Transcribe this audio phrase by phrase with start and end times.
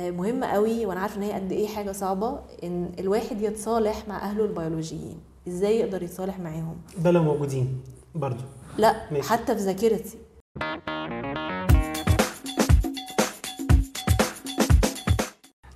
[0.00, 4.16] آه، مهم قوي وأنا عارفة إن هي قد إيه حاجة صعبة إن الواحد يتصالح مع
[4.30, 5.18] أهله البيولوجيين.
[5.48, 7.80] إزاي يقدر يتصالح معاهم؟ ده لو موجودين
[8.14, 8.42] برضو.
[8.78, 9.28] لا ماشي.
[9.28, 10.18] حتى في ذاكرتي.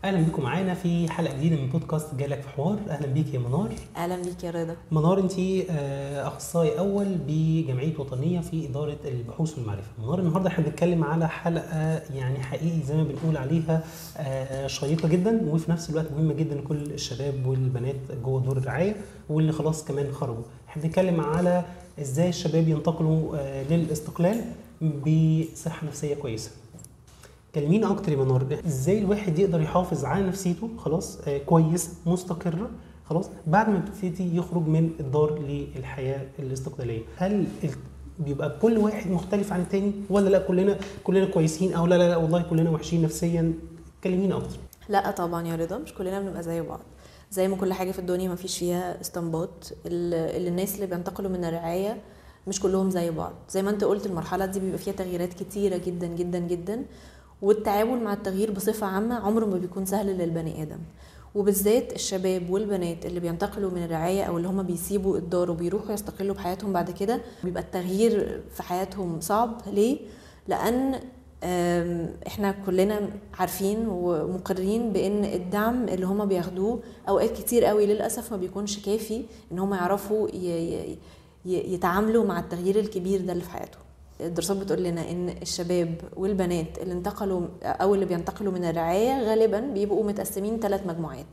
[0.04, 2.78] أهلا بيكم معانا في حلقة جديدة من بودكاست جالك في حوار.
[2.88, 3.74] أهلا بيك يا منار.
[3.96, 4.76] أهلا بيك يا رضا.
[4.90, 5.32] منار أنت
[5.70, 9.88] آه، أخصائي أول بجمعية وطنية في إدارة البحوث والمعرفة.
[9.98, 13.84] منار النهارده إحنا بنتكلم على حلقة يعني حقيقي زي ما بنقول عليها
[14.16, 18.96] آه، شيقة جدا وفي نفس الوقت مهمة جدا لكل الشباب والبنات جوه دور الرعاية
[19.28, 20.44] واللي خلاص كمان خرجوا.
[20.68, 21.64] إحنا بنتكلم على
[22.00, 24.40] إزاي الشباب ينتقلوا آه، للاستقلال
[24.82, 26.50] بصحة نفسية كويسة.
[27.54, 32.70] كلمينا أكتر يا منار إزاي الواحد يقدر يحافظ على نفسيته؟ خلاص آه كويس مستقره
[33.04, 37.02] خلاص بعد ما بيبتدي يخرج من الدار للحياة الاستقلالية.
[37.16, 37.46] هل
[38.18, 42.16] بيبقى كل واحد مختلف عن التاني؟ ولا لا كلنا كلنا كويسين؟ أو لا لا, لا
[42.16, 43.52] والله كلنا وحشين نفسيا؟
[44.04, 44.56] كلمينا أكتر.
[44.88, 46.80] لا طبعا يا رضا مش كلنا بنبقى زي بعض.
[47.30, 49.72] زي ما كل حاجة في الدنيا ما فيش فيها استنباط.
[49.86, 51.96] ال- اللي الناس اللي بينتقلوا من الرعاية
[52.46, 53.32] مش كلهم زي بعض.
[53.50, 56.82] زي ما أنت قلت المرحلة دي بيبقى فيها تغييرات كتيرة جدا جدا جدا.
[57.42, 60.78] والتعامل مع التغيير بصفة عامة عمره ما بيكون سهل للبني آدم.
[61.34, 66.72] وبالذات الشباب والبنات اللي بينتقلوا من الرعاية أو اللي هم بيسيبوا الدار وبيروحوا يستقلوا بحياتهم
[66.72, 69.60] بعد كده بيبقى التغيير في حياتهم صعب.
[69.72, 69.98] ليه؟
[70.52, 78.36] أم، إحنا كلنا عارفين ومقرين بإن الدعم اللي هما بياخدوه أوقات كتير قوي للأسف ما
[78.36, 80.28] بيكونش كافي إن هما يعرفوا
[81.44, 83.82] يتعاملوا مع التغيير الكبير ده اللي في حياتهم.
[84.20, 90.04] الدراسات بتقول لنا إن الشباب والبنات اللي انتقلوا أو اللي بينتقلوا من الرعاية غالبا بيبقوا
[90.04, 91.26] متقسمين ثلاث مجموعات.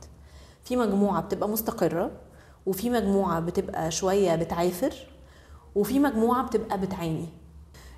[0.64, 2.10] في مجموعة بتبقى مستقرة
[2.66, 4.94] وفي مجموعة بتبقى شوية بتعافر
[5.74, 7.26] وفي مجموعة بتبقى بتعاني.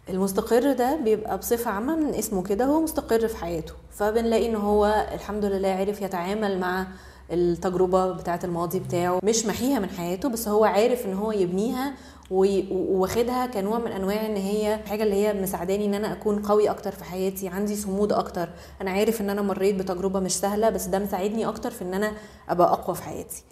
[0.09, 3.73] المستقر ده بيبقى بصفة عامة من اسمه كده هو مستقر في حياته.
[3.91, 6.87] فبنلاقي إن هو الحمد لله عرف يتعامل مع
[7.31, 9.21] التجربة بتاعة الماضي بتاعه.
[9.23, 11.95] مش محيها من حياته بس هو عارف إن هو يبنيها
[12.31, 16.93] وواخدها كنوع من أنواع إن هي حاجة اللي هي مساعداني إن أنا أكون قوي أكتر
[16.93, 18.49] في حياتي عندي صمود أكتر.
[18.81, 22.13] أنا عارف إن أنا مريت بتجربة مش سهلة بس ده مساعدني أكتر في إن أنا
[22.49, 23.43] أبقى أقوى في حياتي.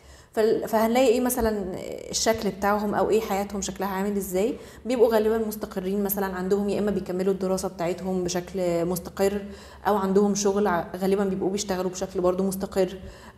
[0.67, 1.63] فهنلاقي إيه مثلا
[2.11, 4.55] الشكل بتاعهم أو إيه حياتهم شكلها عامل إزاي؟
[4.87, 9.43] بيبقوا غالبا مستقرين مثلا عندهم يا إما بيكملوا الدراسة بتاعتهم بشكل مستقر
[9.87, 12.89] أو عندهم شغل غالبا بيبقوا بيشتغلوا بشكل برضو مستقر.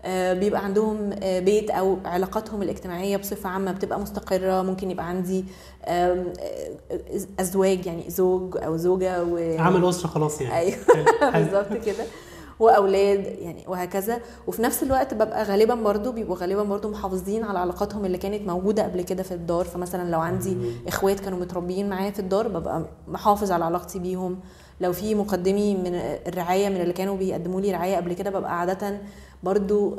[0.04, 4.62] آه، بيبقى عندهم آه، بيت أو علاقاتهم الاجتماعية بصفة عامة بتبقى مستقرة.
[4.62, 5.44] ممكن يبقى عندي
[5.84, 6.24] آه،
[7.40, 9.56] أزواج يعني زوج أو زوجة و...
[9.58, 10.58] عمل أسرة خلاص يعني.
[10.58, 10.76] أيوه.
[11.34, 12.04] بالظبط كده.
[12.60, 14.18] وأولاد يعني وهكذا.
[14.46, 18.82] وفي نفس الوقت ببقى غالبا برضو بيبقوا غالبا برضو محافظين على علاقاتهم اللي كانت موجودة
[18.82, 19.64] قبل كده في الدار.
[19.64, 20.56] فمثلا لو عندي
[20.88, 24.38] إخوات كانوا متربيين معايا في الدار ببقى محافظ على علاقتي بيهم.
[24.80, 25.94] لو في مقدمي من
[26.26, 28.98] الرعاية من اللي كانوا بيقدموا لي رعاية قبل كده ببقى عادة
[29.42, 29.96] برضو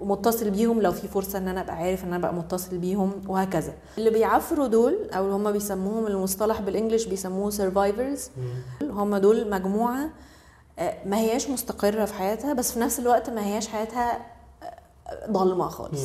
[0.00, 3.72] متصل بيهم لو في فرصة إن أنا أبقى عارف إن أنا أبقى متصل بيهم وهكذا.
[3.98, 8.30] اللي بيعافروا دول أو هم بيسموهم المصطلح بالإنجلش بيسموه سرفايفرز.
[8.82, 10.10] هم دول مجموعة آه،
[11.06, 14.26] ما هياش مستقرة في حياتها بس في نفس الوقت ما هياش حياتها
[14.62, 16.00] آه، ضلمة خالص.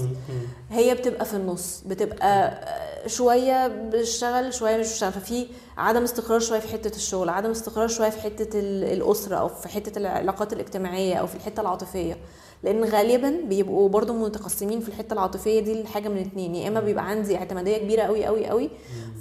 [0.71, 5.11] هي بتبقى في النص بتبقى آه، شوية بتشتغل شوية مش بتشتغل.
[5.11, 9.47] ففي عدم استقرار شوية في حتة الشغل عدم استقرار شوية في حتة ال- الأسرة أو
[9.47, 12.17] في حتة العلاقات الاجتماعية أو في الحتة العاطفية.
[12.63, 16.55] لأن غالبا بيبقوا برضو متقسمين في الحتة العاطفية دي لحاجة من اتنين.
[16.55, 18.69] يا إما بيبقى عندي اعتمادية كبيرة قوي قوي قوي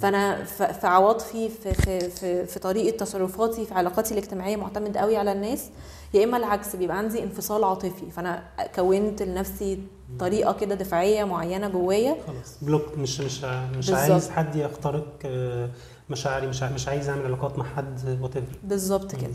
[0.01, 5.31] فأنا في عواطفي في, في في في طريقة تصرفاتي في علاقاتي الاجتماعية معتمد قوي على
[5.31, 5.69] الناس.
[6.13, 8.11] يا إما العكس بيبقى عندي انفصال عاطفي.
[8.11, 8.43] فأنا
[8.75, 9.79] كونت لنفسي
[10.19, 12.15] طريقة كده دفاعية معينة جوايا.
[12.27, 12.57] خلاص.
[12.61, 13.43] block مش مش
[13.77, 13.97] مش بالظبط.
[14.11, 15.69] عايز حد يخترق آه،
[16.09, 18.31] مشاعري مش مش عايز أعمل علاقات مع حد وات
[18.63, 19.15] بالظبط.
[19.15, 19.31] كده.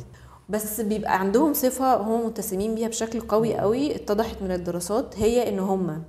[0.48, 5.58] بس بيبقى عندهم صفة هم متسمين بيها بشكل قوي قوي اتضحت من الدراسات هي إن
[5.58, 6.02] هم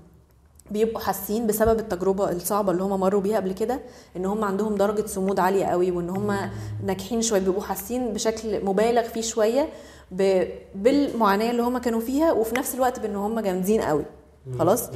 [0.72, 3.80] بيبقوا حاسين بسبب التجربة الصعبة اللي هم مروا بيها قبل كده
[4.18, 6.38] إن هم عندهم درجة صمود عالية قوي وإن هم
[6.86, 9.70] ناجحين شوية بيبقوا حاسين بشكل مبالغ فيه شوية.
[10.76, 14.06] بالمعاناة اللي هم كانوا فيها وفي نفس الوقت بإن هم جامدين قوي
[14.60, 14.90] خلاص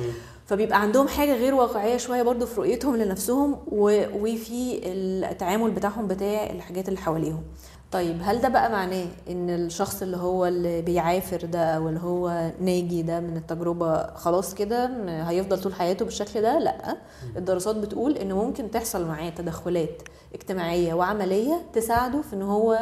[0.45, 3.57] فبيبقى عندهم حاجة غير واقعية شوية برضو في رؤيتهم لنفسهم.
[3.71, 7.43] وفي التعامل بتاعهم بتاع الحاجات اللي حواليهم
[7.91, 12.51] طيب هل ده بقى معناه إن الشخص اللي هو اللي بيعافر ده أو اللي هو
[12.61, 14.89] ناجي ده من التجربة خلاص كده
[15.29, 16.97] هيفضل طول حياته بالشكل ده؟ لأ.
[17.37, 20.01] الدراسات بتقول إن ممكن تحصل معاه تدخلات
[20.33, 22.79] اجتماعية وعملية تساعده في إن هو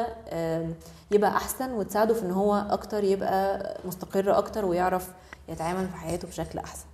[1.11, 5.09] يبقى أحسن وتساعده في إن هو أكتر يبقى مستقر أكتر ويعرف
[5.49, 6.85] يتعامل في حياته بشكل أحسن.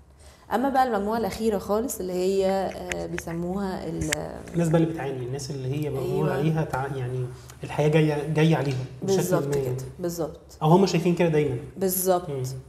[0.54, 2.46] أما بقى المجموعة الأخيرة خالص اللي هي
[2.76, 4.12] آه، بيسموها ال-
[4.54, 6.34] الناس بقى اللي بتعاني الناس اللي هي بنقول أيوة.
[6.34, 6.86] عليها تع...
[6.96, 7.26] يعني
[7.64, 9.78] الحياة جاية جاية عليهم بالظبط كده يعني.
[10.00, 10.40] بالظبط.
[10.64, 11.58] أو هم شايفين كده دايما.
[11.78, 12.28] بالظبط.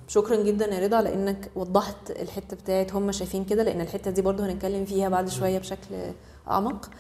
[0.09, 4.43] شكرا جدا يا رضا لأنك وضحت الحتة بتاعت هم شايفين كده لأن الحتة دي برضو
[4.43, 5.95] هنتكلم فيها بعد شوية بشكل
[6.51, 6.91] أعمق.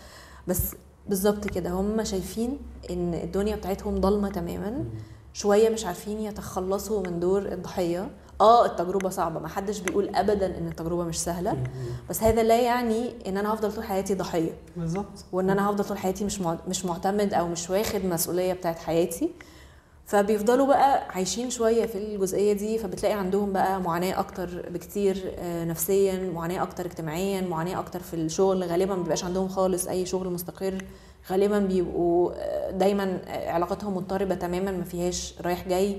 [0.48, 0.74] بس
[1.08, 2.58] بالظبط كده هم شايفين
[2.90, 4.84] إن الدنيا بتاعتهم ضلمة تماما.
[5.32, 8.10] شوية مش عارفين يتخلصوا من دور الضحية.
[8.40, 9.40] آه التجربة صعبة.
[9.40, 11.56] ما حدش بيقول ابدا إن التجربة مش سهلة.
[12.10, 14.50] بس هذا لا يعني إن أنا هفضل طول حياتي ضحية.
[14.76, 15.24] بالظبط.
[15.32, 19.30] وإن أنا هفضل طول حياتي مش مش معتمد أو مش واخد مسؤولية بتاعت حياتي.
[20.06, 22.78] فبيفضلوا بقى عايشين شوية في الجزئية دي.
[22.78, 28.64] فبتلاقي عندهم بقى معاناة أكتر بكتير آه، نفسيا معاناة أكتر اجتماعيا معاناة أكتر في الشغل.
[28.64, 30.84] غالبا ما بيبقاش عندهم خالص أي شغل مستقر.
[31.30, 35.98] غالبا بيبقوا آه، دايما علاقاتهم مضطربة تماما ما فيهاش رايح جاي.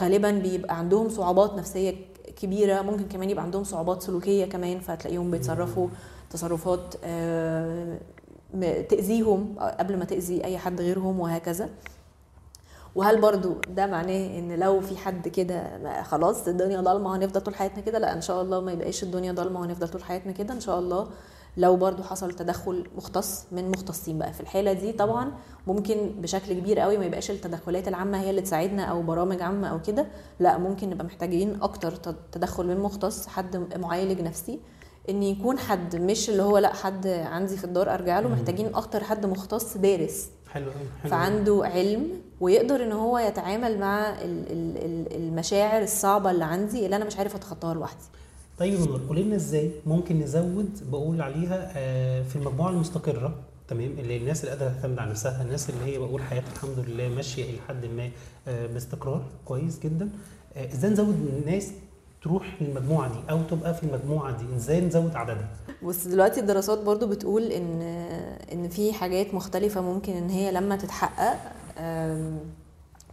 [0.00, 1.94] غالبا بيبقى عندهم صعوبات نفسية
[2.36, 5.88] كبيرة ممكن كمان يبقى عندهم صعوبات سلوكية كمان فتلاقيهم بيتصرفوا
[6.30, 7.98] تصرفات آه،
[8.54, 11.68] م- تأذيهم قبل ما تأذي أي حد غيرهم وهكذا.
[12.94, 15.62] وهل برضو ده معناه إن لو في حد كده
[16.02, 19.60] خلاص الدنيا ضلمة هنفضل طول حياتنا كده؟ لا إن شاء الله ما يبقاش الدنيا ضلمة
[19.60, 21.08] وهنفضل طول حياتنا كده إن شاء الله
[21.56, 25.32] لو برضو حصل تدخل مختص من مختصين بقى في الحالة دي طبعا
[25.66, 29.82] ممكن بشكل كبير قوي ما يبقاش التدخلات العامة هي اللي تساعدنا أو برامج عامة أو
[29.82, 30.06] كده
[30.40, 34.60] لا ممكن نبقى محتاجين أكتر تد- تدخل من مختص حد معالج نفسي
[35.10, 38.28] إن يكون حد مش اللي هو لأ حد عندي في الدار أرجع له.
[38.28, 40.70] محتاجين أكتر حد مختص دارس حلو
[41.02, 41.10] حلو.
[41.10, 42.08] فعنده علم
[42.40, 47.16] ويقدر إن هو يتعامل مع ال- ال- ال- المشاعر الصعبة اللي عندي اللي أنا مش
[47.16, 48.04] عارف أتخطاها لوحدي
[48.60, 53.34] طيب يا نور قولي لنا إزاي ممكن نزود بقول عليها آه، في المجموعة المستقرة
[53.68, 57.08] تمام؟ اللي الناس اللي قادرة تعتمد على نفسها الناس اللي هي بقول حياتها الحمد لله
[57.08, 58.10] ماشية إلى حد ما
[58.48, 60.08] آه، باستقرار كويس جدا.
[60.56, 61.72] آه، إزاي نزود الناس
[62.22, 65.48] تروح للمجموعة دي أو تبقى في المجموعة دي؟ إزاي نزود عددها؟
[65.82, 67.82] بس دلوقتي الدراسات برضو بتقول إن
[68.52, 71.38] إن في حاجات مختلفة ممكن إن هي لما تتحقق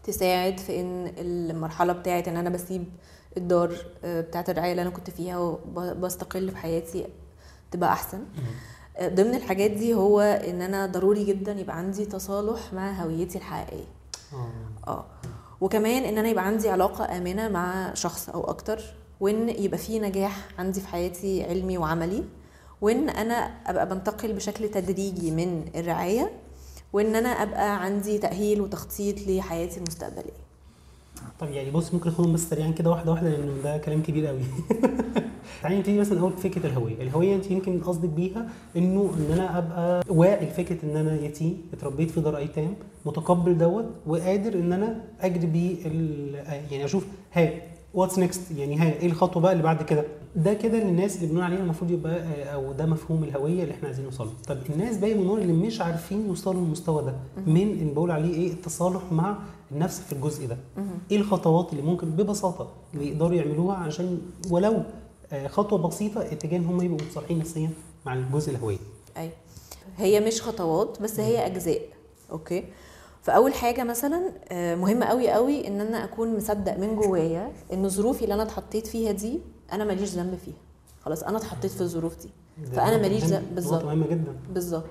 [0.03, 2.83] تساعد في إن المرحلة بتاعت إن أنا بسيب
[3.37, 5.37] الدار آه، بتاعت الرعاية اللي أنا كنت فيها
[5.75, 7.07] وبستقل في حياتي
[7.71, 8.19] تبقى أحسن.
[8.97, 13.85] آه، ضمن الحاجات دي هو إن أنا ضروري جدا يبقى عندي تصالح مع هويتي الحقيقية.
[14.33, 14.51] آه.
[14.87, 15.05] آه.
[15.61, 18.81] وكمان إن أنا يبقى عندي علاقة آمنة مع شخص أو أكتر
[19.19, 22.23] وإن يبقى في نجاح عندي في حياتي علمي وعملي
[22.81, 23.35] وإن أنا
[23.67, 26.31] أبقى بنتقل بشكل تدريجي من الرعاية
[26.93, 30.46] وإن أنا أبقى عندي تأهيل وتخطيط لحياتي المستقبلية.
[31.39, 34.39] طب يعني بص ممكن ناخدهم بس سريعا كده واحدة واحدة لأن ده كلام كبير قوي.
[35.61, 37.01] تعالي نبتدي مثلا اول فكرة الهوية.
[37.01, 42.11] الهوية أنت يمكن قصدك بيها إنه إن أنا أبقى واعي لفكره إن أنا يتيم اتربيت
[42.11, 42.73] في دار أيتام
[43.05, 45.75] متقبل دوت وقادر إن أنا أجري بيه
[46.71, 47.49] يعني أشوف ها
[47.93, 50.05] what's next يعني ها إيه الخطوة بقى اللي بعد كده؟
[50.35, 53.87] ده كده للناس اللي بنقول عليها المفروض يبقى آه، أو ده مفهوم الهوية اللي إحنا
[53.87, 57.13] عايزين نوصل له طب الناس باقي من اللي مش عارفين يوصلوا للمستوى ده.
[57.47, 59.37] من ان بقول عليه إيه التصالح مع
[59.71, 60.57] النفس في الجزء ده.
[61.11, 64.21] إيه الخطوات اللي ممكن ببساطة اللي يقدروا يعملوها عشان
[64.51, 64.83] ولو
[65.31, 67.69] آه، خطوة بسيطة اتجاه ان هم يبقوا متصالحين نفسيا
[68.05, 68.77] مع الجزء الهويه
[69.17, 69.31] أيوه.
[69.97, 71.81] هي مش خطوات بس هي أجزاء.
[72.31, 72.63] أوكي؟
[73.21, 78.23] فأول حاجة مثلا آه، مهمه قوي قوي إن أنا أكون مصدق من جوايا إن ظروفي
[78.23, 79.39] اللي أنا اتحطيت فيها دي
[79.73, 80.53] أنا ماليش ذنب فيها.
[81.01, 82.29] خلاص أنا اتحطيت في الظروف دي.
[82.71, 83.83] نقطة ماليش ذنب- بالظبط.
[83.85, 84.35] مهمة جدا.
[84.53, 84.83] بالظبط.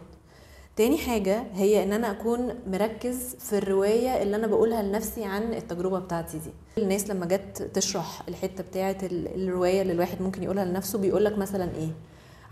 [0.76, 5.98] تاني حاجة هي إن أنا أكون مركز في الرواية اللي أنا بقولها لنفسي عن التجربة
[5.98, 6.82] بتاعتي دي.
[6.82, 11.64] الناس لما جت تشرح الحتة بتاعة ال- الرواية اللي الواحد ممكن يقولها لنفسه بيقولك مثلا
[11.76, 11.88] إيه؟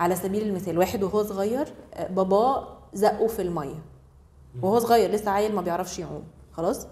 [0.00, 1.66] على سبيل المثال واحد وهو صغير
[2.10, 3.82] باباه زقه في المية.
[4.62, 6.22] وهو صغير لسه عيل ما بيعرفش يعوم.
[6.52, 6.86] خلاص؟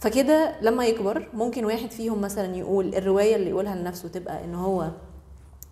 [0.00, 4.88] فكده لما يكبر ممكن واحد فيهم مثلا يقول الرواية اللي يقولها لنفسه تبقى إن هو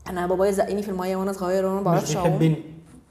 [0.09, 2.33] أنا بابايا زقني في المية وأنا صغير وأنا ما بعرفش أعوم.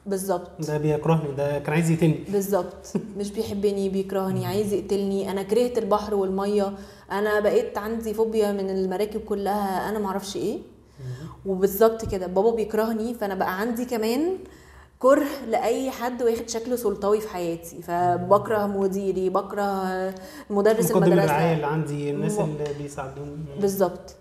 [0.10, 2.24] بالظبط ده بيكرهني ده كان عايز يقتلني.
[2.30, 5.32] بالظبط مش بيحبني بيكرهني عايز يقتلني.
[5.32, 6.74] أنا كرهت البحر والمية.
[7.12, 9.90] أنا بقيت عندي فوبيا من المراكب كلها.
[9.90, 10.58] أنا معرفش إيه.
[11.46, 12.28] وبالظبط كده.
[12.28, 14.38] بابا بيكرهني فأنا بقى عندي كمان
[15.00, 17.82] كره لأي حد واخد شكل سلطوي في حياتي.
[17.82, 20.14] فبكره مديري بكره
[20.50, 21.24] مدرس المدرسة.
[21.24, 23.38] الرعايه اللي عندي الناس اللي بيساعدوني.
[23.62, 24.16] بالظبط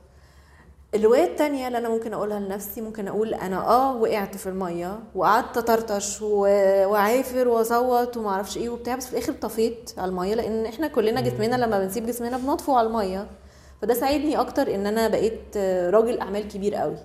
[0.95, 5.57] الرواية التانية اللي أنا ممكن أقولها لنفسي ممكن أقول أنا آه وقعت في المية وقعدت
[5.57, 10.87] أطرطش و- وأعافر وأصوت ومعرفش إيه وبتاع بس في الآخر طفيت على المية لأن إحنا
[10.88, 13.26] كلنا جسمنا لما بنسيب جسمنا بنطفو على المية.
[13.83, 15.57] فده ساعدني أكتر إن أنا بقيت
[15.95, 16.97] راجل أعمال كبير قوي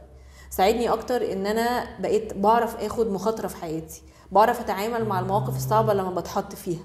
[0.50, 5.94] ساعدني أكتر إن أنا بقيت بعرف آخد مخاطرة في حياتي بعرف أتعامل مع المواقف الصعبة
[5.94, 6.84] لما بتحط فيها.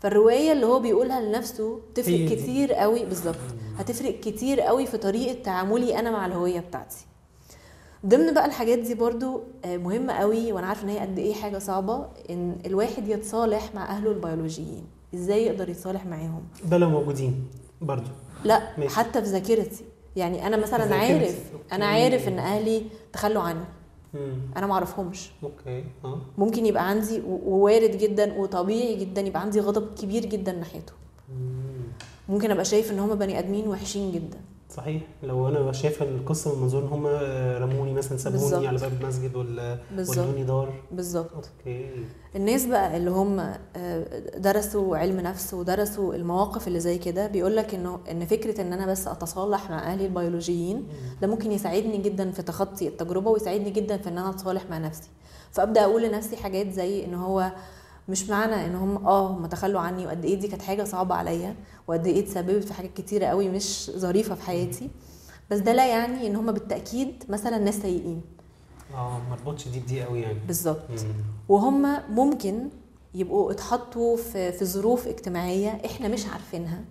[0.00, 2.28] فالرواية اللي هو بيقولها لنفسه تفرق.
[2.28, 3.36] كتير قوي بالظبط
[3.78, 6.96] هتفرق كتير قوي في طريقة تعاملي أنا مع الهوية بتاعتي
[8.06, 11.58] ضمن بقى الحاجات دي برضو آه، مهمة قوي وأنا عارفة إن هي قد إيه حاجة
[11.58, 17.44] صعبة إن الواحد يتصالح مع أهله البيولوجيين إزاي يقدر يتصالح معاهم ده لو موجودين
[17.80, 18.10] برضو
[18.44, 18.96] لا ماشي.
[18.96, 19.84] حتى في ذاكرتي
[20.16, 20.94] يعني أنا مثلا.
[20.94, 21.36] عارف
[21.72, 21.86] أنا.
[21.86, 23.64] عارف إن أهلي تخلوا عني.
[24.56, 26.18] أنا ما اعرفهمش okay آه.
[26.38, 30.92] ممكن يبقى عندي ووارد جدا وطبيعي جدا يبقى عندي غضب كبير جدا ناحيته.
[31.28, 31.82] مم.
[32.28, 34.38] ممكن أبقى شايف إن هم بني آدمين وحشين جدا.
[34.70, 35.02] صحيح.
[35.22, 37.06] لو أنا شايف القصة من منظور ان هم
[37.62, 38.66] رموني مثلا سابوني.
[38.66, 40.72] على باب المسجد ولا ودوني دار.
[40.92, 41.30] بالظبط.
[41.34, 41.86] okay.
[42.36, 43.38] الناس بقى اللي هم
[43.76, 48.72] آه، درسوا علم نفس ودرسوا المواقف اللي زي كده بيقول لك إنه إن فكرة إن
[48.72, 50.88] أنا بس أتصالح مع أهلي البيولوجيين
[51.22, 55.08] ده ممكن يساعدني جدا في تخطي التجربة ويساعدني جدا في إن أنا أتصالح مع نفسي.
[55.52, 57.52] فأبدأ أقول لنفسي حاجات زي إن هو
[58.08, 61.54] مش معنى ان هم آه هم تخلوا عني وقد إيه دي كانت حاجة صعبة عليا
[61.86, 64.90] وقد إيه اتسببت في حاجات كتيرة قوي مش ظريفة في حياتي.
[65.50, 68.22] بس ده لا يعني إن هم بالتأكيد مثلا ناس سيئين.
[68.94, 70.38] آه مربوطش دي بدي قوي يعني.
[70.46, 70.82] بالظبط.
[71.48, 72.68] وهم ممكن
[73.14, 76.84] يبقوا اتحطوا في في ظروف اجتماعية إحنا مش عارفينها.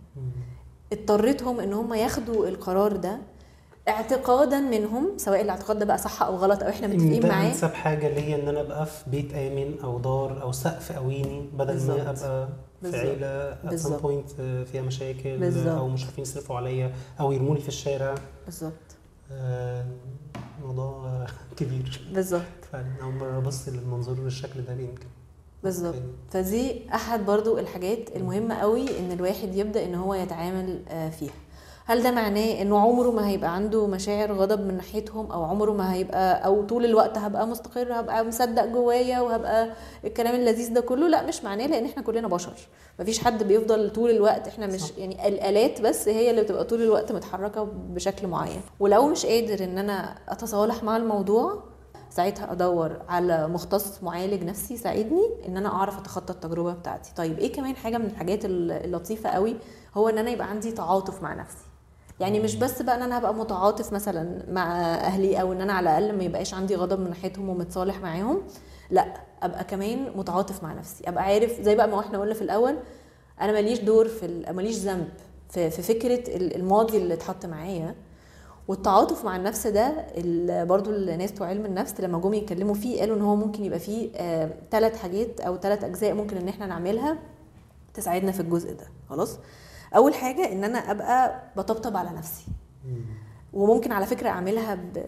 [0.94, 3.20] اضطرتهم إن هم ياخدوا القرار ده
[3.90, 7.74] اعتقادا منهم سواء الاعتقاد ده بقى صح أو غلط أو إحنا متفقين ده معاه أنسب
[7.74, 11.88] حاجة ليا إن أنا أبقى في بيت آمن أو دار أو سقف قويني بدل.
[11.88, 12.50] ما أبقى
[12.82, 12.98] في.
[12.98, 14.02] عيلة بالظبط.
[14.02, 14.42] point
[14.72, 15.68] فيها مشاكل بالظبط.
[15.68, 18.16] أو مش عارفين يصرفوا عليا أو يرموني في الشارع
[18.46, 18.74] بالظبط
[19.32, 19.86] آه،
[20.64, 21.26] موضوع
[21.58, 22.42] كبير بالظبط
[22.72, 25.08] فعلا أول مرة أبص للمنظور بالشكل ده يمكن
[25.64, 25.96] بالظبط.
[26.32, 31.34] فدي أحد برضو الحاجات المهمة قوي إن الواحد يبدأ إن هو يتعامل آه، فيها
[31.90, 35.94] هل ده معناه إنه عمره ما هيبقى عنده مشاعر غضب من ناحيتهم أو عمره ما
[35.94, 39.70] هيبقى أو طول الوقت هبقى مستقر هبقى مصدق جوايا وهبقى
[40.06, 42.54] الكلام اللذيذ ده كله؟ لأ مش معناه لأن إحنا كلنا بشر.
[43.00, 44.98] مفيش حد بيفضل طول الوقت إحنا مش صح.
[44.98, 48.62] يعني الآلات بس هي اللي بتبقى طول الوقت متحركة بشكل معين.
[48.80, 51.64] ولو مش قادر إن أنا أتصالح مع الموضوع
[52.10, 57.12] ساعتها أدور على مختص معالج نفسي يساعدني إن أنا أعرف أتخطى التجربة بتاعتي.
[57.16, 59.56] طيب إيه كمان حاجة من الحاجات اللطيفة قوي؟
[59.96, 61.69] هو إن أنا يبقى عندي تعاطف مع نفسي.
[62.20, 65.98] يعني مش بس بقى إن أنا هبقى متعاطف مثلا مع أهلي أو إن أنا على
[65.98, 68.42] الأقل ما يبقاش عندي غضب من ناحيتهم ومتصالح معاهم
[68.92, 71.04] لأ أبقى كمان متعاطف مع نفسي.
[71.10, 72.76] أبقى عارف زي بقى ما إحنا قلنا في الأول
[73.42, 75.10] أنا ماليش دور في ال- ماليش ذنب
[75.50, 77.96] في, في فكرة ال- الماضي اللي اتحط معايا.
[78.68, 80.06] والتعاطف مع النفس ده
[80.64, 84.10] برضو الناس بتوع علم النفس لما جم يتكلموا فيه قالوا إن هو ممكن يبقى فيه
[84.72, 87.18] ثلاث حاجات أو ثلاث أجزاء ممكن إن إحنا نعملها
[87.94, 88.86] تساعدنا في الجزء ده.
[89.10, 89.38] خلاص؟
[89.96, 92.44] أول حاجة إن أنا أبقى بطبطب على نفسي
[92.88, 93.02] مم.
[93.54, 95.04] وممكن على فكرة أعملها ب...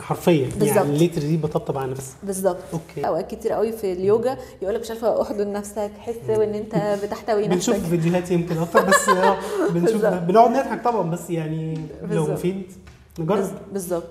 [0.00, 0.76] حرفيا بالظبط.
[0.76, 4.90] يعني literally بطبطب على نفسي بالظبط okay أوقات كتير قوي في اليوجا يقول لك مش
[4.90, 9.36] عارفة أحضن نفسك حس وإن أنت بتحتوي بنشوف نفسك فيديوهات يمكن أكتر بس آه
[9.70, 10.04] بنشوف.
[10.04, 11.78] بنقعد نضحك طبعا بس يعني
[12.10, 12.26] لو.
[12.26, 12.72] مفيد
[13.18, 14.06] نجرب بالظبط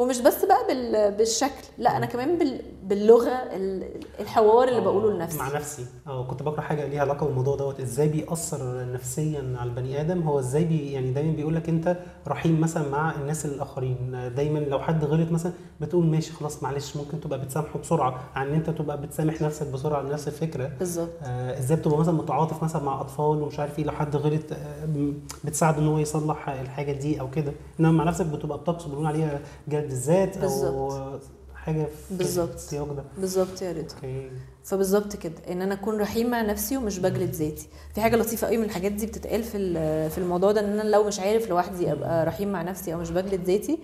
[0.00, 1.12] ومش بس بقى بال...
[1.16, 2.60] بالشكل لا أنا كمان بال...
[2.84, 5.38] باللغة ال- الحوار اللي بقوله لنفسي.
[5.38, 5.86] مع نفسي.
[6.06, 10.38] آه كنت بقرأ حاجة ليها علاقة بالموضوع دوت إزاي بيأثر نفسيا على البني آدم؟ هو
[10.38, 11.96] إزاي بي يعني دايما بيقول لك أنت
[12.28, 14.30] رحيم مثلا مع الناس الآخرين.
[14.36, 18.54] دايما لو حد غلط مثلا بتقول ماشي خلاص معلش ممكن تبقى بتسامحه بسرعة عن إن
[18.54, 20.70] أنت تبقى بتسامح نفسك بسرعة على نفس الفكرة.
[20.78, 21.08] بالظبط.
[21.22, 24.88] آه، إزاي بتبقى مثلا متعاطف مثلا مع أطفال ومش عارف إيه لو حد غلط آه،
[25.44, 27.52] بتساعده إن هو يصلح الحاجة دي أو كده.
[27.80, 31.18] إنما مع نفسك بتبقى بتقصد بنقول عليها جلد الذات أو.
[31.54, 32.74] حاجة في بالظبط.
[32.74, 33.04] ده.
[33.18, 33.94] بالظبط يا رضا.
[33.96, 34.30] أوكي.
[34.64, 37.68] فبالظبط كده إن أنا أكون رحيم مع نفسي ومش بجلد ذاتي.
[37.94, 39.58] في حاجة لطيفة قوي من الحاجات دي بتتقال في
[40.10, 43.10] في الموضوع ده إن أنا لو مش عارف لوحدي أبقى رحيم مع نفسي أو مش
[43.10, 43.78] بجلد ذاتي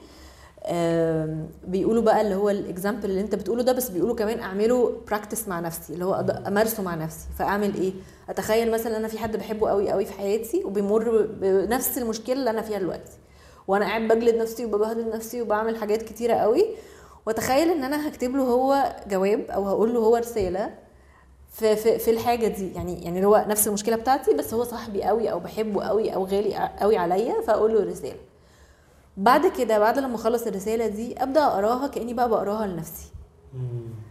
[1.69, 5.49] بيقولوا بقى اللي هو ال example اللي أنت بتقوله ده بس بيقولوا كمان أعمله practice
[5.49, 6.15] مع نفسي اللي هو
[6.47, 7.27] أمارسه مع نفسي.
[7.39, 7.93] فأعمل إيه؟
[8.29, 12.63] أتخيل مثلا أنا في حد بحبه قوي قوي في حياتي وبيمر بنفس المشكلة اللي أنا
[12.63, 13.13] فيها دلوقتي.
[13.69, 16.65] وأنا قاعد بجلد نفسي وببهدل نفسي وبعمل حاجات كتيرة قوي
[17.27, 20.75] واتخيل ان أنا هكتب له هو جواب أو هقول له هو رسالة
[21.53, 22.73] في في في الحاجة دي.
[22.73, 26.71] يعني يعني هو نفس المشكلة بتاعتي بس هو صاحبي قوي أو بحبه قوي أو غالي
[26.81, 28.17] قوي عليا فاقول له رسالة.
[29.17, 33.07] بعد كده بعد لما اخلص الرسالة دي ابدأ اقراها كأني بقى بقراها لنفسي.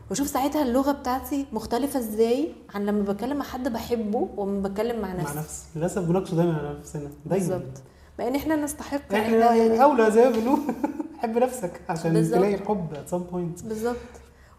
[0.09, 5.13] واشوف ساعتها اللغة بتاعتي مختلفة إزاي عن لما بتكلم مع حد بحبه وما بتكلم مع
[5.13, 5.37] مع نفسي.
[5.39, 5.63] نفسي.
[5.75, 7.09] للأسف بناقشه دايما على نفسنا.
[7.25, 7.47] دايما.
[7.47, 7.81] بالظبط.
[8.19, 10.59] مع إن إحنا نستحق إحنا يعني أولى زي ما بنقول.
[11.19, 12.37] حب نفسك عشان بالظبط.
[12.37, 13.67] تلاقي الحب at some point.
[13.67, 13.95] بالظبط.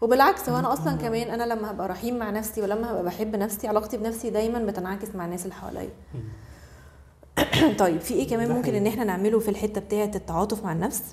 [0.01, 3.67] وبالعكس هو أنا أصلا كمان أنا لما هبقى رحيم مع نفسي ولما هبقى بحب نفسي
[3.67, 5.89] علاقتي بنفسي دايما بتنعكس مع الناس اللي حواليا.
[7.79, 8.75] طيب في إيه كمان ممكن.
[8.75, 11.03] إن إحنا نعمله في الحتة بتاعة التعاطف مع النفس.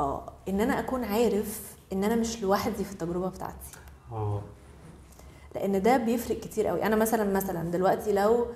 [0.00, 3.70] آه إن أنا أكون عارف إن أنا مش لوحدي في التجربة بتاعتي.
[4.12, 4.42] آه.
[5.54, 8.46] لأن ده بيفرق كتير قوي أنا مثلا مثلا دلوقتي لو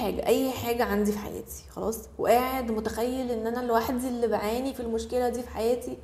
[0.00, 4.80] حاجة أي حاجة عندي في حياتي خلاص؟ وقاعد متخيل إن أنا لوحدي اللي بعاني في
[4.80, 5.96] المشكلة دي في حياتي.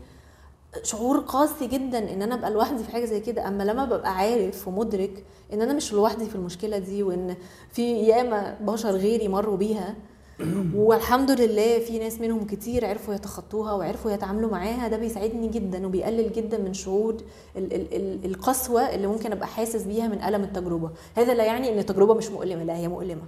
[0.83, 3.49] شعور قاسي جدا إن أنا أبقى لوحدي في حاجة زي كده.
[3.49, 7.37] أما لما ببقى عارف ومدرك إن أنا مش لوحدي في المشكلة دي وإن
[7.73, 9.95] في ياما بشر غيري مروا بيها
[10.75, 16.33] والحمد لله في ناس منهم كتير عرفوا يتخطوها وعرفوا يتعاملوا معاها ده بيساعدني جدا وبيقلل
[16.33, 17.17] جدا من شعور
[17.57, 20.91] ال- ال- ال- القسوة اللي ممكن أبقى حاسس بيها من ألم التجربة.
[21.15, 23.23] هذا لا يعني إن التجربة مش مؤلمة لا هي مؤلمة.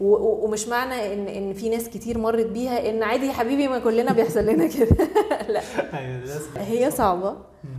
[0.00, 4.12] ومش معنى ان إن في ناس كتير مرت بيها إن عادي يا حبيبي ما كلنا
[4.12, 4.96] بيحصل لنا كده.
[5.52, 5.62] لا.
[6.16, 7.36] للاسف هي صعبة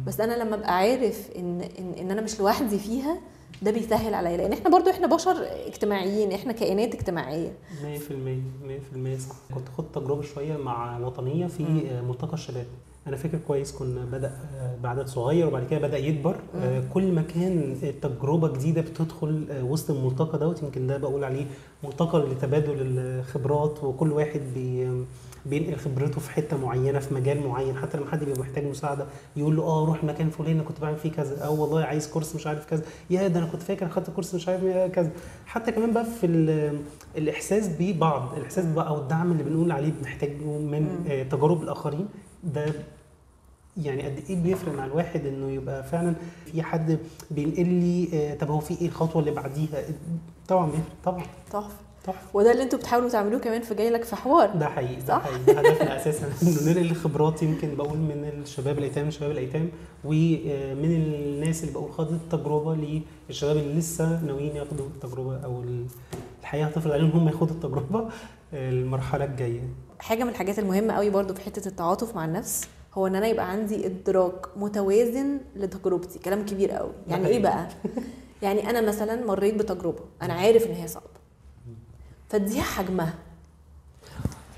[0.07, 3.17] بس أنا لما أبقى عارف ان ان, إن أنا مش لوحدي فيها
[3.61, 4.37] ده بيسهل عليا.
[4.37, 7.53] لأن إحنا برضو إحنا بشر اجتماعيين إحنا كائنات اجتماعية.
[7.81, 9.55] 100% 100% صح.
[9.55, 11.63] كنت خدت تجربة شوية مع وطنية في
[12.07, 12.65] ملتقى الشباب.
[13.07, 16.35] أنا فاكر كويس كنا بدأ آه، بعدد صغير وبعد كده بدأ يكبر.
[16.55, 21.45] آه، كل ما كان تجربة جديدة بتدخل آه، وسط الملتقى دوت يمكن ده بقول عليه
[21.83, 24.89] ملتقى لتبادل الخبرات وكل واحد بي
[25.45, 27.75] بينقل خبرته في حتة معينة في مجال معين.
[27.77, 30.97] حتى لما حد بيبقى محتاج مساعدة يقول له آه روح مكان فلان أنا كنت بعمل
[30.97, 31.37] فيه كذا.
[31.45, 32.83] أو والله عايز كورس مش عارف كذا.
[33.09, 35.11] يا ده أنا كنت فاكر اخدت كورس مش عارف كذا.
[35.45, 36.79] حتى كمان بقى في ال-
[37.17, 40.87] الإحساس ببعض الإحساس بقى أو الدعم اللي بنقول عليه بنحتاجه من
[41.31, 42.07] تجارب الآخرين
[42.43, 42.65] ده
[43.81, 46.15] يعني قد إيه بيفرق مع الواحد إنه يبقى فعلا
[46.45, 46.99] في حد
[47.31, 49.83] بينقل لي آه، طب هو في إيه الخطوة اللي بعديها؟
[50.47, 51.23] طبعا بيفرق طبعا.
[51.51, 51.87] تحفة.
[52.33, 54.49] وده اللي أنتوا بتحاولوا تعملوه كمان في جاي لك في حوار.
[54.55, 55.43] ده حقيقي ده؟ حقيقي.
[55.53, 56.25] ده هدفنا أساسا.
[56.43, 59.69] إنه ننقل الخبرات يمكن بقول من الشباب الأيتام شباب الأيتام
[60.05, 65.63] ومن الناس اللي بقول خدت التجربة للشباب اللي لسه ناويين ياخدوا التجربة أو
[66.41, 68.09] الحياة هتفرض عليهم هم ياخدوا التجربة
[68.53, 69.61] المرحلة الجاية.
[69.99, 72.67] حاجة من الحاجات المهمة قوي برضو في حتة التعاطف مع النفس.
[72.97, 76.19] هو إن أنا يبقى عندي إدراك متوازن لتجربتي.
[76.19, 76.91] كلام كبير قوي.
[77.07, 77.67] يعني إيه بقى؟
[78.43, 79.99] يعني أنا مثلا مريت بتجربة.
[80.21, 81.05] أنا عارف إن هي صعبة.
[82.29, 83.13] فاديها حجمها.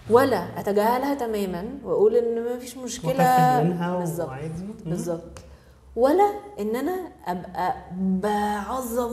[0.09, 3.61] ولا أتجاهلها تماما وأقول إن ما فيش مشكلة.
[3.99, 4.29] بالظبط.
[4.85, 5.39] بالظبط.
[5.95, 9.11] ولا إن أنا أبقى بعظم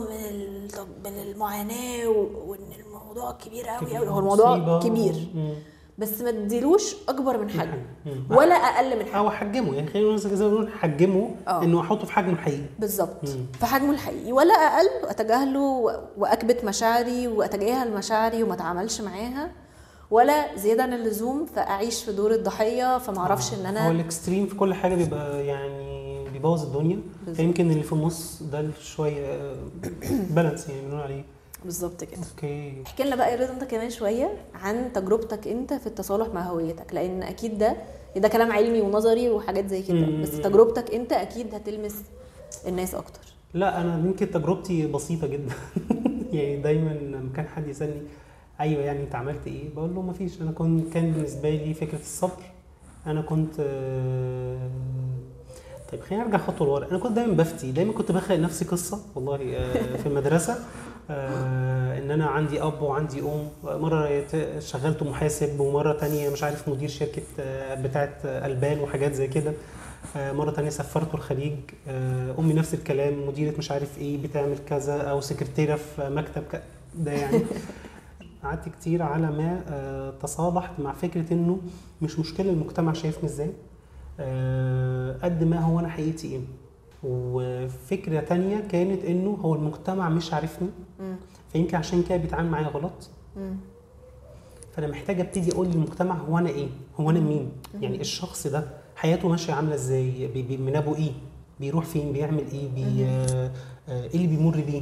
[1.05, 2.07] من المعاناه
[2.47, 4.79] وإن الموضوع كبير قوي هو الموضوع.
[4.79, 5.27] كبير.
[5.35, 5.53] مم.
[5.97, 7.83] بس ما اديلوش أكبر من حجمه.
[8.29, 9.17] ولا أقل من حجمه.
[9.17, 9.75] أو حجمه.
[9.75, 11.63] يعني خلينا نقول زي ما بنقول حجمه آه.
[11.63, 12.63] إنه أحطه في حجمه الحقيقي.
[12.79, 13.25] بالظبط.
[13.59, 14.31] في حجمه الحقيقي.
[14.31, 19.51] ولا أقل وأتجاهله و- وأكبت مشاعري وأتجاهل مشاعري وما أتعاملش معاها
[20.11, 24.45] ولا زيادة عن اللزوم فأعيش في دور الضحية فما أعرفش إن هو أنا ال extreme
[24.47, 26.99] في كل حاجة بيبقى يعني بيبوظ الدنيا.
[27.33, 29.53] فيمكن اللي في النص ده شوية
[30.35, 31.23] balance يعني بنقول عليه.
[31.67, 32.21] بالظبط كده.
[32.35, 32.83] okay.
[32.85, 36.93] احكي لنا بقى يا رضا انت كمان شوية عن تجربتك انت في التصالح مع هويتك
[36.93, 37.75] لأن أكيد ده
[38.17, 40.05] ده كلام علمي ونظري وحاجات زي كده.
[40.21, 41.95] بس تجربتك انت أكيد هتلمس
[42.67, 43.19] الناس أكتر.
[43.53, 45.53] لا أنا يمكن تجربتي بسيطة جدا.
[46.33, 48.01] يعني دايما لما كان حد يسألني
[48.59, 51.99] أيوه يعني أنت عملت إيه؟ بقول له ما فيش أنا كنت كان بالنسبة لي فكرة
[51.99, 52.43] الصبر.
[53.07, 54.69] أنا كنت آه،
[55.91, 57.71] طيب خلينا نرجع خطوه لورا أنا كنت دايما بفتي.
[57.71, 60.55] دايما كنت بخلق نفسي قصة والله آه، في المدرسة.
[61.09, 63.49] آه، إن أنا عندي أب وعندي أم.
[63.63, 64.23] مرة
[64.59, 69.53] شغلت محاسب ومرة تانية مش عارف مدير شركة آه، بتاعه آه، ألبان وحاجات زي كده.
[70.15, 71.53] آه، مرة تانية سافرته الخليج.
[72.39, 76.43] أمي نفس الكلام مديرة مش عارف إيه بتعمل كذا أو سكرتيرة في مكتب.
[76.95, 77.41] ده يعني.
[78.43, 81.59] قعدت كتير على ما تصالحت مع فكرة إنه
[82.01, 83.51] مش مشكلة المجتمع شايفني إزاي.
[84.19, 86.39] آه، قد ما هو أنا حقيقتي إيه.
[87.03, 90.69] وفكرة تانية كانت إنه هو المجتمع مش عارفني.
[91.53, 93.09] فيمكن عشان كده بيتعامل معايا غلط.
[94.73, 96.67] فأنا محتاج أبتدي أقول للمجتمع هو أنا إيه؟
[96.99, 98.63] هو أنا مين؟ يعني الشخص ده
[98.95, 101.11] حياته ماشية عاملة إزاي؟ بي- بي- من ابو إيه؟
[101.59, 103.51] بيروح فين؟ بيعمل إيه؟ بي آه،
[103.89, 104.81] آه، إيه اللي بيمر بيه؟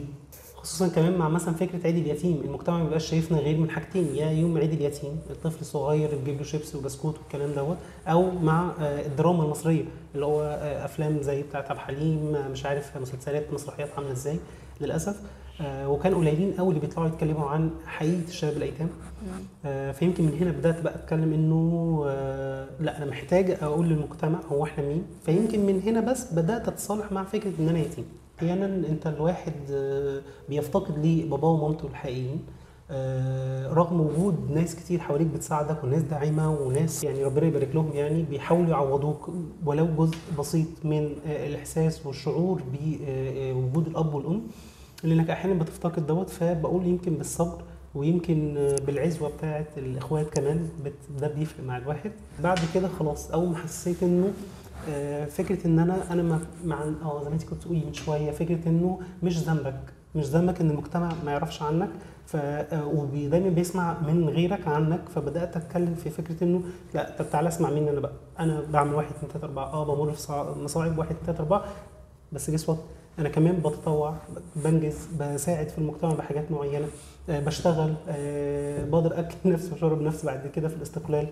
[0.65, 4.32] خصوصا كمان مع مثلا فكرة عيد اليتيم المجتمع ما بيبقاش شايفنا غير من حاجتين يا
[4.32, 9.43] يوم عيد اليتيم الطفل الصغير بيجيب له شيبسي وبسكوت والكلام دوت أو مع آه، الدراما
[9.43, 9.84] المصرية
[10.15, 14.39] اللي هو آه، أفلام زي بتاعت عبد الحليم مش عارف مسلسلات مسرحيات عاملة إزاي
[14.82, 15.21] للأسف
[15.62, 18.89] آه، وكان قليلين قوي اللي بيطلعوا يتكلموا عن حقيقة الشباب الأيتام.
[19.93, 22.06] فيمكن من هنا بدأت بقى أتكلم إنه
[22.80, 25.04] لا أنا محتاج أقول للمجتمع هو إحنا مين.
[25.25, 28.06] فيمكن من هنا بس بدأت أتصالح مع فكرة إن أنا يتيم.
[28.39, 32.39] أحيانا أنت الواحد آه، بيفتقد ليه ومامته الحقيقيين.
[32.91, 38.24] آه، رغم وجود ناس كتير حواليك بتساعدك وناس داعمة وناس يعني ربنا يبارك لهم يعني
[38.24, 39.30] بيحاولوا يعوضوك
[39.65, 44.41] ولو جزء بسيط من آه، الإحساس والشعور بوجود الأب والأم.
[45.04, 47.62] لأنك أحيانا بتفتقد دوت فبقول يمكن بالصبر
[47.95, 48.54] ويمكن
[48.88, 50.69] بالعزوة بتاعه الإخوات كمان
[51.19, 52.12] ده بيفرق مع الواحد.
[52.43, 54.34] بعد كده خلاص أول ما حسيت إنه
[55.30, 59.00] فكرة إن أنا أنا مع آه زي ما انت كنت بتقولي من شوية فكرة إنه
[59.24, 59.80] مش ذنبك.
[60.15, 61.89] مش ذنبك إن المجتمع ما يعرفش عنك
[62.26, 66.62] ف آه، ودايما بيسمع من غيرك عنك فبدأت أتكلم في فكرة إنه
[66.93, 68.12] لا طب تعالى اسمع مني أنا بقى.
[68.39, 69.65] أنا بعمل واحد اتنين تلاتة أربعة.
[69.74, 71.63] آه بمر في مصاعب واحد اتنين تلاتة أربعة.
[72.32, 72.78] بس جس وات
[73.19, 74.15] أنا كمان بتطوع
[74.56, 76.88] بنجز بساعد في المجتمع بحاجات معينة.
[77.30, 81.28] آه، بشتغل آه، بقدر أكل نفسي واشرب نفسي بعد كده في الاستقلال.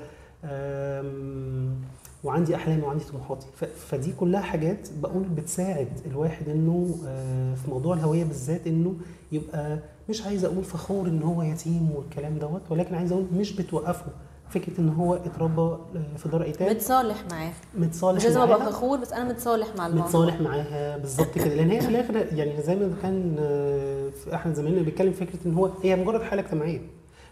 [2.24, 3.48] وعندي احلامي وعندي طموحاتي
[3.90, 8.94] فدي كلها حاجات بقول بتساعد الواحد إنه آه، في موضوع الهوية بالذات إنه
[9.32, 14.06] يبقى مش عايز أقول فخور إن هو يتيم والكلام دوت ولكن عايز أقول مش بتوقفه.
[14.50, 16.74] فكرة إن هو اتربى آه، في دار أيتام.
[16.76, 18.72] متصالح معاه متصالح مش لازم أبقى معاها.
[18.72, 20.06] فخور بس أنا متصالح مع الموضوع.
[20.08, 21.56] متصالح معاها بالظبط كده.
[21.56, 25.70] لأن هي في الآخر يعني زي ما كان آه، أحد زمايلنا بيتكلم فكرة إن هو
[25.84, 26.82] هي مجرد حالة اجتماعية.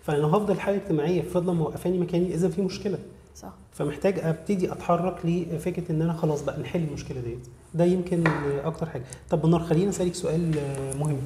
[0.01, 2.97] فأنا لو هفضل حالة اجتماعية فضلا موقفاني مكاني إذا في مشكلة.
[3.35, 3.53] صح.
[3.83, 7.47] فمحتاج أبتدي أتحرك لفكرة إن أنا خلاص بقى نحل المشكلة ديت.
[7.73, 8.23] ده يمكن
[8.65, 9.03] أكتر حاجة.
[9.29, 11.17] طب بنار خليني أسألك سؤال آه، مهم.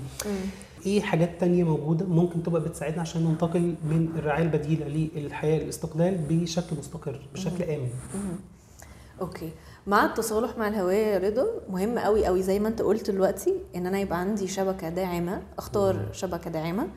[0.85, 6.75] إيه حاجات تانية موجودة ممكن تبقى بتساعدنا عشان ننتقل من الرعاية البديلة للحياة الاستقلال بشكل
[6.79, 7.89] مستقر بشكل آمن.
[9.21, 9.49] أوكي.
[9.87, 13.85] مع التصالح مع الهوية يا رضا مهم قوي قوي زي ما أنت قلت دلوقتي إن
[13.85, 16.87] أنا يبقى عندي شبكة داعمة أختار شبكة داعمة.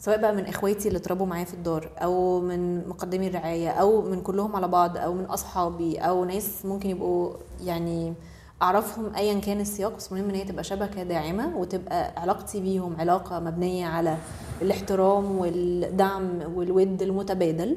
[0.00, 4.22] سواء بقى من إخواتي اللي اتربوا معايا في الدار أو من مقدمي الرعاية أو من
[4.22, 7.32] كلهم على بعض أو من أصحابي أو ناس ممكن يبقوا
[7.64, 8.14] يعني
[8.62, 13.40] أعرفهم ايا كان السياق بس مهم إن هي تبقى شبكة داعمة وتبقى علاقتي بيهم علاقة
[13.40, 14.16] مبنية على
[14.62, 17.76] الاحترام والدعم والود المتبادل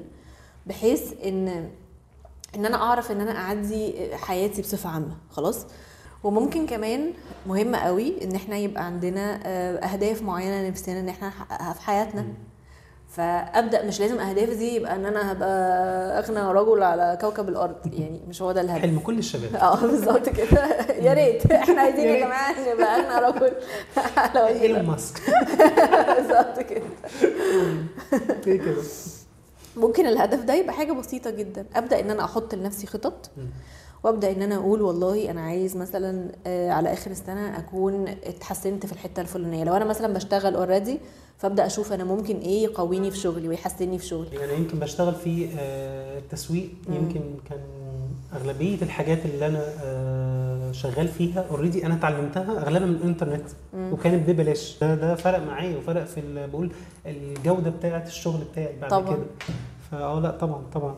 [0.68, 1.48] بحيث إن
[2.56, 5.66] إن أنا أعرف إن أنا أعدي حياتي بصفة عامة خلاص؟
[6.24, 7.14] وممكن كمان
[7.48, 12.26] مهم قوي إن إحنا يبقى عندنا آه، أهداف معينة نفسنا إن إحنا نحققها في حياتنا.
[13.10, 15.50] فأبدأ مش لازم اهدافي دي يبقى إن أنا هبقى
[16.20, 17.76] أغنى رجل على كوكب الأرض.
[17.94, 18.82] يعني مش هو ده الهدف.
[18.82, 19.56] حلم كل الشباب.
[19.56, 20.66] آه بالظبط كده.
[21.02, 21.52] يا ريت.
[21.52, 22.26] إحنا عايزين يا.
[22.26, 23.54] جماعة نبقى أغنى رجل
[24.18, 24.86] على وجه ايلون.
[24.86, 25.22] ماسك.
[26.18, 26.84] بالظبط كده.
[28.46, 28.74] كده؟
[29.78, 33.30] ممكن الهدف ده يبقى حاجة بسيطة جدا أبدأ إن أنا أحط لنفسي خطط.
[34.04, 38.92] وأبدأ إن أنا أقول والله أنا عايز مثلا آه، على آخر السنة أكون اتحسنت في
[38.94, 41.00] الحتة الفلانية لو أنا مثلا بشتغل already
[41.38, 45.48] فأبدأ أشوف أنا ممكن إيه يقويني في شغلي ويحسنني في شغلي يعني يمكن بشتغل في
[45.60, 46.96] آه، التسويق مم.
[46.96, 47.60] يمكن كان
[48.34, 51.46] أغلبية الحاجات اللي أنا آه، شغال فيها.
[51.52, 53.94] already أنا اتعلمتها أغلبها من الإنترنت مم.
[53.94, 54.78] وكانت ببلاش.
[54.82, 56.72] ده ده فرق معايا وفرق في بقول
[57.06, 59.16] الجودة بتاعه الشغل بتاعي بعد طبعاً.
[59.16, 59.26] كده
[59.92, 60.96] فأه لأ طبعا طبعا.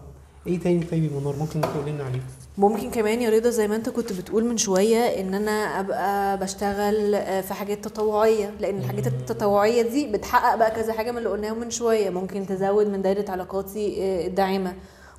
[0.48, 2.20] إيه تاني طيب يا منور ممكن تقول لنا عليه؟
[2.58, 7.16] ممكن كمان يا رضا زي ما أنت كنت بتقول من شوية إن أنا أبقى بشتغل
[7.16, 11.60] آه، في حاجات تطوعية لأن الحاجات التطوعية دي بتحقق بقى كذا حاجة من اللي قلناهم
[11.60, 12.10] من شوية.
[12.10, 14.74] ممكن تزود من دايرة علاقاتي آه، الداعمة.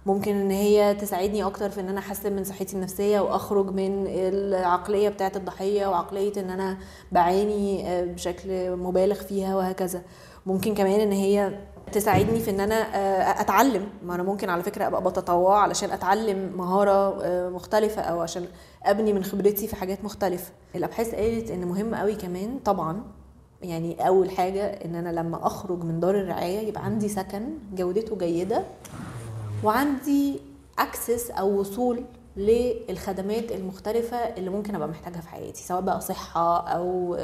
[0.06, 5.08] ممكن إن هي تساعدني أكتر في إن أنا أحسن من صحتي النفسية وأخرج من العقلية
[5.08, 6.78] بتاعة الضحية وعقلية إن أنا
[7.12, 10.02] بعاني آه، بشكل مبالغ فيها وهكذا.
[10.46, 11.58] ممكن كمان إن هي
[11.92, 13.88] تساعدني في إن أنا آه، أتعلم.
[14.02, 18.44] ما أنا ممكن على فكرة أبقى بتطوع علشان أتعلم مهارة آه، مختلفة أو عشان
[18.84, 20.52] أبني من خبرتي في حاجات مختلفة.
[20.74, 23.02] الأبحاث قالت إن مهم قوي كمان طبعا.
[23.62, 27.42] يعني أول حاجة إن أنا لما أخرج من دار الرعاية يبقى عندي سكن
[27.74, 28.62] جودته جيدة.
[29.64, 30.40] وعندي
[30.78, 32.04] اكسس أو وصول
[32.36, 37.18] للخدمات المختلفة اللي ممكن أبقى محتاجها في حياتي سواء بقى صحة أو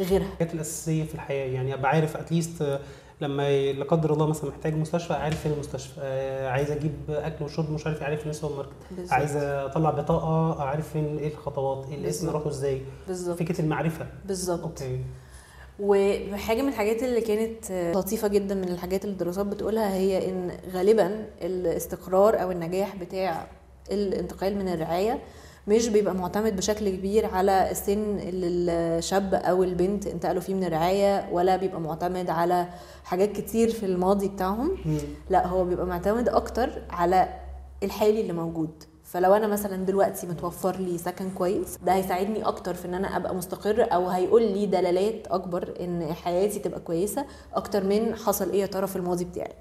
[0.00, 0.26] غيرها.
[0.26, 2.80] الحاجات الأساسية في الحياة يعني أبقى عارف at least
[3.20, 6.00] لما لا قدر الله مثلا محتاج مستشفى عارف فين المستشفى.
[6.00, 9.12] آه، عايز أجيب أكل وشرب مش عارف عارف فين السوبر ماركت.
[9.12, 12.28] عايز أطلع بطاقة عارف فين إيه الخطوات إيه الاسم.
[12.28, 12.82] اروحه إزاي.
[13.08, 13.38] بالظبط.
[13.38, 14.06] فكرة المعرفة.
[14.24, 14.62] بالظبط.
[14.62, 15.00] okay.
[15.80, 21.26] وحاجة من الحاجات اللي كانت لطيفة جدا من الحاجات اللي الدراسات بتقولها هي إن غالبا
[21.42, 23.46] الاستقرار أو النجاح بتاع
[23.90, 25.18] الانتقال من الرعاية
[25.68, 31.28] مش بيبقى معتمد بشكل كبير على السن اللي الشاب أو البنت انتقلوا فيه من الرعاية
[31.32, 32.66] ولا بيبقى معتمد على
[33.04, 34.76] حاجات كتير في الماضي بتاعهم.
[35.30, 37.28] لا هو بيبقى معتمد أكتر على
[37.82, 38.70] الحالي اللي موجود
[39.06, 43.34] فلو أنا مثلا دلوقتي متوفر لي سكن كويس ده هيساعدني أكتر في إن أنا أبقى
[43.34, 48.66] مستقر أو هيقول لي دلالات أكبر إن حياتي تبقى كويسة أكتر من حصل إيه يا
[48.66, 49.52] ترى في الماضي بتاعي.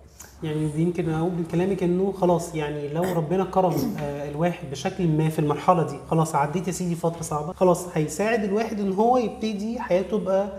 [0.44, 5.08] يعني دي يمكن أقول من كلامك إنه خلاص يعني لو ربنا كرم آه، الواحد بشكل
[5.08, 9.18] ما في المرحلة دي خلاص عديت يا سيدي فترة صعبة خلاص هيساعد الواحد إن هو
[9.18, 10.50] يبتدي حياته تبقى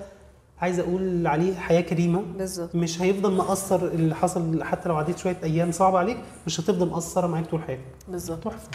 [0.60, 2.22] عايز أقول عليه حياة كريمة.
[2.38, 2.74] بالظبط.
[2.74, 7.26] مش هيفضل مأثر اللي حصل حتى لو عديت شوية أيام صعبه عليك مش هتفضل مأثره
[7.26, 7.80] معاك طول حياتك.
[8.08, 8.44] بالظبط.
[8.44, 8.68] تحفة.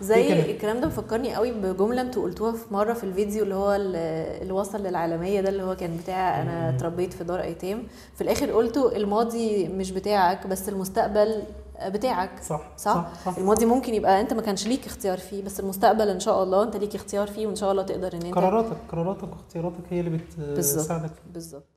[0.00, 3.72] زي إيه؟ الكلام ده مفكرني قوي بجملة أنتوا قلتوها في مرة في الفيديو اللي هو
[3.74, 3.96] ال-
[4.42, 6.70] اللي وصل للعالمية ده اللي هو كان بتاع أنا.
[6.76, 7.82] اتربيت في دار أيتام.
[8.14, 11.42] في الآخر قلتوا الماضي مش بتاعك بس المستقبل
[11.86, 13.38] بتاعك صح صح؟ صح, صح.
[13.38, 16.76] الماضي ممكن يبقى أنت ما كانش ليك اختيار فيه بس المستقبل إن شاء الله أنت
[16.76, 20.80] ليك اختيار فيه وإن شاء الله تقدر إن أنت قراراتك قراراتك واختياراتك هي اللي بالظبط.
[20.80, 21.68] بتساعدك بالظبط